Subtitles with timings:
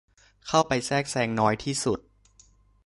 [0.47, 1.99] เข้าไปแทรกแซงน้อยที่สุด